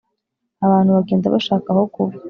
Abantu 0.65 0.89
bagenda 0.97 1.33
bashaka 1.35 1.67
ahokuba. 1.69 2.11